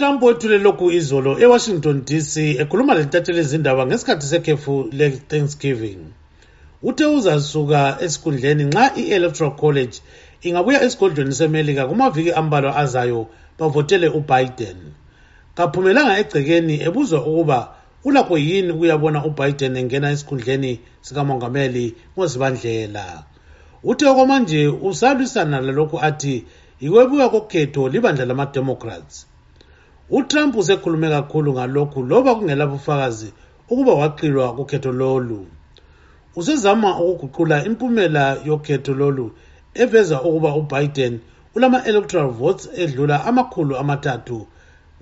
utrump 0.00 0.22
wethule 0.22 0.58
lokhu 0.58 0.90
izolo 0.90 1.40
ewashington 1.40 2.04
dc 2.04 2.36
ekhuluma 2.62 2.94
lentatheli 2.94 3.40
izindaba 3.40 3.86
ngesikhathi 3.86 4.26
sekhefu 4.26 4.88
le-thanksgiving. 4.92 6.00
Uthe 6.82 7.06
uzasuka 7.06 7.96
esikhundleni 8.04 8.64
nxa 8.64 8.84
i-electoral 9.00 9.56
college 9.62 9.96
ingabuya 10.42 10.82
esigodlweni 10.82 11.34
semelika 11.34 11.86
kumaviki 11.86 12.32
ambalwa 12.32 12.76
azayo 12.76 13.26
bavotele 13.58 14.08
ubiden. 14.08 14.78
Kaphumelanga 15.54 16.18
egcekeni 16.18 16.74
ebuzwa 16.86 17.20
ukuba 17.20 17.58
ulakho 18.04 18.38
yini 18.38 18.72
ukuyabona 18.72 19.24
ubiden 19.24 19.76
engena 19.76 20.10
esikhundleni 20.10 20.80
sikamongameli 21.00 21.94
ngozibandlela 22.16 23.06
uthe 23.84 24.04
okwamanje 24.06 24.68
usalwisana 24.68 25.60
lalokhu 25.60 25.96
athi 26.08 26.44
yikwebuka 26.80 27.28
kokhetho 27.28 27.88
libandla 27.88 28.24
lamademocrats. 28.24 29.29
Utrump 30.10 30.56
usekhulume 30.56 31.08
kakhulu 31.08 31.52
ngalokhu 31.52 32.02
loba 32.02 32.34
kungela 32.34 32.66
bufakazi 32.66 33.32
ukuba 33.70 33.92
waqilwa 33.94 34.54
kukhetho 34.56 34.92
lolu. 34.92 35.46
Usezama 36.36 37.00
ukuguqula 37.00 37.64
impumela 37.64 38.36
yokhetho 38.44 38.94
lolu 38.94 39.32
eveza 39.74 40.22
ukuba 40.22 40.54
ubiden 40.54 41.20
ulama-electoral 41.54 42.30
votes 42.30 42.68
edlula 42.74 43.24
amakhulu 43.24 43.76
amathathu 43.76 44.46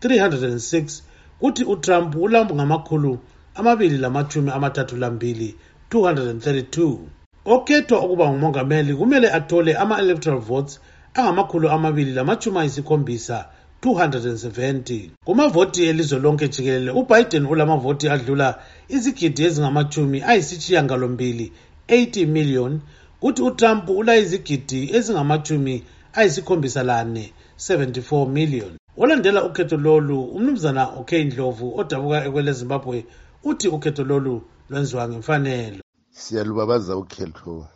306 0.00 1.02
kuthi 1.40 1.64
utrump 1.64 2.16
ulangamakhulu 2.16 3.18
amabili 3.54 3.98
lamathumi 3.98 4.50
amathathu 4.50 4.96
lambili 4.96 5.56
232 5.90 6.98
okhethwa 7.44 8.02
ukuba 8.04 8.30
ngumongameli 8.30 8.94
kumele 8.94 9.30
athole 9.30 9.74
ama-electoral 9.74 10.40
votes 10.40 10.80
angamakhulu 11.14 11.70
amabili 11.70 12.12
lamachumi 12.12 12.58
ayisikhombisa 12.58 13.48
270 13.82 15.10
kumavoti 15.24 15.84
elizwe 15.84 16.18
lonke 16.18 16.48
jikelele 16.48 16.90
ubiden 16.90 17.46
ulamavoti 17.46 18.08
adlula 18.08 18.48
izigidi 18.88 19.42
ezingamachumi 19.44 20.22
ayisishiyangalombili 20.30 21.52
80 21.88 22.26
million 22.26 22.80
kuthi 23.20 23.42
utrump 23.42 23.88
ulayizigidi 23.88 24.80
ezingamachumi 24.96 25.84
ayisikhombisa 26.12 26.82
lane 26.82 27.32
74 27.58 28.28
million. 28.28 28.72
Olandela 28.96 29.44
ukhetho 29.44 29.76
lolu 29.76 30.22
umnumzana 30.24 30.88
okay 31.00 31.24
ndlovu 31.24 31.78
odabuka 31.80 32.24
ekwele 32.26 32.52
zimbabwe 32.52 33.06
uthi 33.44 33.68
ukhetho 33.68 34.04
lolu 34.04 34.42
lwenziwa 34.70 35.08
ngemfanelo. 35.08 35.80
Siyalubabaza 36.10 36.96
ukhetho 36.96 37.66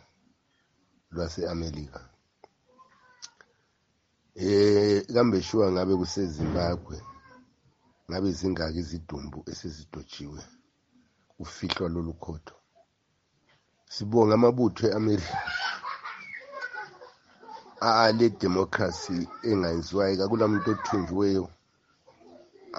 lwase-amerika. 1.11 1.99
Eh 4.39 5.05
kambe 5.13 5.41
shuwa 5.41 5.71
ngabe 5.71 5.95
kusezimbabwe 5.95 7.01
ngabe 8.09 8.31
zingaki 8.31 8.79
izidumbu 8.79 9.39
esezidotshiwe 9.51 10.41
kufihlwa 11.37 11.89
lolu 11.89 12.13
khotho? 12.13 12.55
Sibonga 13.93 14.33
amabutho 14.35 14.83
e-amerika. 14.87 15.37
Ale 17.79 18.29
democracy 18.29 19.17
engayenziwayo 19.49 20.23
akula 20.23 20.45
muntu 20.51 20.69
othunjiweyo 20.71 21.45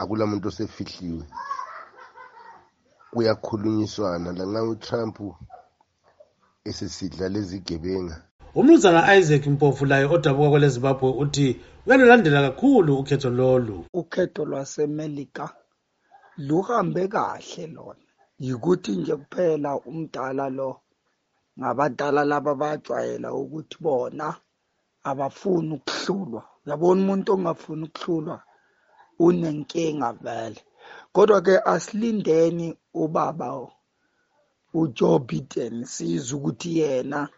akula 0.01 0.25
muntu 0.31 0.49
osefihliwe. 0.49 1.25
Kuyakhulunyiswana 3.13 4.29
lanxa 4.39 4.63
utrump 4.73 5.17
esesidla 6.69 7.27
lezigebenga. 7.35 8.28
Umnumzana 8.59 9.01
isaac 9.19 9.47
mpofu 9.47 9.85
laye 9.87 10.05
odabuka 10.15 10.51
kwele 10.51 10.69
zimbabwe 10.75 11.09
uthi 11.23 11.47
uyalulandela 11.87 12.41
kakhulu 12.47 12.93
ukhetho 13.01 13.31
lolu. 13.39 13.77
Ukhetho 14.01 14.43
lwasemelika 14.51 15.45
luhambe 16.47 17.03
kahle 17.15 17.67
lona. 17.75 18.07
Yikuthi 18.47 18.91
nje 18.97 19.15
kuphela 19.17 19.71
umdala 19.89 20.47
lo 20.59 20.71
ngabadala 21.59 22.25
laba 22.31 22.55
bajwayela 22.55 23.29
ukuthi 23.43 23.77
bona 23.85 24.27
abafuni 25.11 25.73
ukuhlulwa. 25.79 26.43
Uyabona 26.67 27.01
umuntu 27.03 27.29
ongafuni 27.33 27.85
ukuhlulwa? 27.89 28.37
Unenkinga 29.19 30.11
vele. 30.23 30.61
Kodwa-ke 31.13 31.55
asilindeni 31.73 32.75
ubaba 33.03 33.49
ujoe 34.75 35.19
biden 35.19 35.85
siza 35.85 36.37
ukuthi 36.37 36.79
yena 36.79 37.29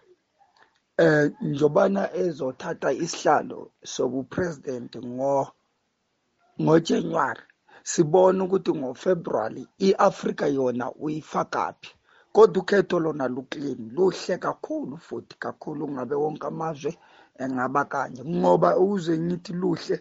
eh 1.05 1.31
njobana 1.51 2.03
ezothatha 2.23 2.91
isihlalo 3.05 3.61
sobupresident 3.93 4.93
ngo 5.13 5.35
ngoJanuary 6.63 7.45
sibona 7.91 8.45
ukuthi 8.45 8.73
ngoFebruary 8.81 9.63
iAfrica 9.87 10.47
yona 10.57 10.87
uyifakaphi 11.05 11.91
kodwa 12.33 12.63
ukhetho 12.63 12.97
lona 13.05 13.29
luclean 13.29 13.81
luhle 13.97 14.35
kakhulu 14.45 14.97
futhi 15.07 15.35
kakhulu 15.39 15.89
ngabe 15.89 16.15
wonke 16.23 16.47
amazwe 16.47 16.93
engaba 17.43 17.85
kanje 17.85 18.23
ngoba 18.25 18.77
ukuze 18.83 19.19
ngithi 19.19 19.53
luhle 19.53 19.97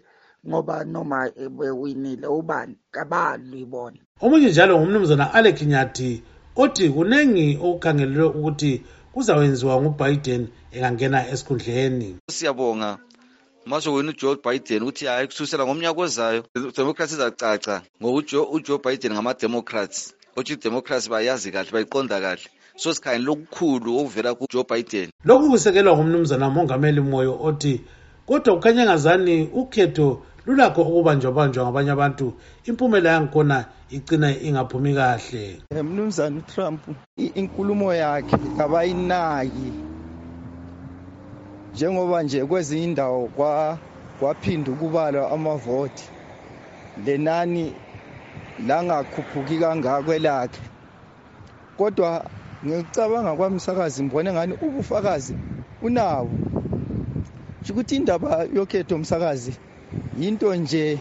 ngoba 0.48 0.84
noma 0.84 1.30
bewinile 1.58 2.28
ubani 2.28 2.76
kabalibona 2.92 4.00
omunye 4.24 4.50
njalo 4.50 4.74
ngumnumzana 4.78 5.34
alec 5.34 5.62
nyathi 5.62 6.24
othi 6.62 6.90
kunengi 6.90 7.48
okukhangelelwe 7.66 8.28
ukuthi 8.38 8.72
kuzawenziwa 9.14 9.82
ngubiden 9.82 10.48
engangena 10.72 11.28
esikhundleni. 11.32 12.18
Siyabonga. 12.32 12.98
Masho 13.66 13.94
wena 13.94 14.10
ujoe 14.10 14.38
biden 14.46 14.84
ukuthi 14.84 15.06
hayi 15.06 15.28
kusukisela 15.28 15.66
ngomnyaka 15.66 16.02
ozayo 16.02 16.44
democracy 16.78 17.14
izacaca. 17.14 17.82
Ngokuthi 18.02 18.38
ujoe 18.38 18.80
biden 18.86 19.14
ngama-democrats. 19.14 20.14
Otsho 20.36 20.54
i-democracy 20.54 21.10
bayazi 21.10 21.52
kahle 21.52 21.72
bayiqonda 21.72 22.22
kahle. 22.22 22.48
So 22.76 22.94
sikhangele 22.94 23.30
okukhulu 23.32 24.00
okuvela 24.00 24.36
kujoe 24.36 24.64
biden. 24.64 25.10
Lokhu 25.26 25.50
kusekelwa 25.50 25.96
ngumnumzana 25.98 26.50
mongameli 26.50 27.02
moyo 27.02 27.38
othi 27.42 27.82
kodwa 28.26 28.56
kukhanya 28.56 28.82
engazani 28.84 29.50
ukhetho 29.54 30.22
lulakho 30.50 30.82
ukubanjwabanjwa 30.82 31.64
ngabanye 31.64 31.92
abantu 31.94 32.34
impumela 32.70 33.10
yangikhona 33.14 33.58
igcina 33.96 34.30
ingaphumi 34.48 34.94
kahle. 34.98 35.62
Mnumzana 35.84 36.38
utrump 36.42 36.82
inkulumo 37.18 37.94
yakhe 37.94 38.38
abayinaki. 38.64 39.70
Njengoba 41.74 42.24
nje 42.24 42.46
kwezinye 42.46 42.84
indawo 42.84 43.30
kwaphinda 44.20 44.72
ukubalwa 44.72 45.32
amavoti 45.32 46.10
lenani 47.06 47.74
langakhuphuki 48.68 49.58
kangako 49.62 50.14
elakhe 50.14 50.62
kodwa 51.78 52.26
ngikucabanga 52.66 53.36
kwamsakazi 53.36 54.04
ngibone 54.04 54.34
ngani 54.34 54.54
ubufakazi 54.66 55.36
unabo 55.82 56.32
ukuthi 57.70 57.96
indaba 57.96 58.48
yokhetho 58.56 58.98
msakazi 58.98 59.54
yinto 60.20 60.56
nje 60.56 61.00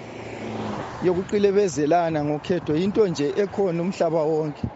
yokuqilebezelana 1.05 2.25
ngokhetho 2.25 2.73
yinto 2.81 3.03
nje 3.09 3.27
ekhona 3.43 3.83
umhlaba 3.83 4.23
wonke. 4.23 4.67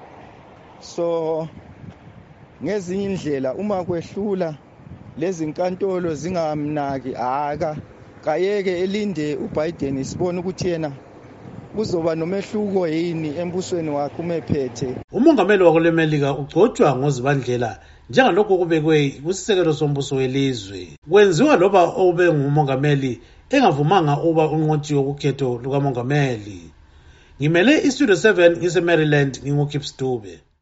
So 0.81 1.49
ngezinye 2.63 3.05
indlela 3.05 3.55
uma 3.55 3.85
kwehlula 3.85 4.55
lezi 5.17 5.47
nkantolo 5.47 6.15
zingamnaki 6.15 7.13
aka 7.17 7.77
kayeke 8.25 8.73
elinde 8.83 9.37
uBiden 9.37 10.05
sibone 10.05 10.41
ukuthi 10.41 10.69
yena 10.69 10.91
kuzoba 11.75 12.15
nomehluko 12.15 12.89
yini 12.89 13.37
embusweni 13.41 13.91
wakhe 13.91 14.23
umephethe 14.23 14.89
umongameli 15.13 15.63
wakulemelika 15.63 16.29
ugcotshwa 16.41 16.97
ngozibandlela 16.97 17.71
njengalokho 18.11 18.59
kubekwe 18.59 19.11
kusisekelo 19.25 19.73
sombuso 19.73 20.17
welizwe. 20.17 20.89
Kwenziwa 21.11 21.57
loba 21.57 21.97
ube 21.97 22.33
ngumongameli 22.33 23.21
engavumanga 23.57 24.15
uba 24.29 24.45
unqotshiwe 24.55 25.03
kukhetho 25.03 25.59
lukamongameli. 25.63 26.61
Ngimele 27.39 27.83
istudio 27.89 28.15
7 28.15 28.57
ngise-maryland 28.59 29.41
ngingukip 29.43 29.83
stube 29.83 30.43